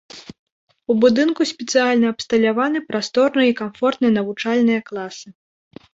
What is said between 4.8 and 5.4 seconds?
класы.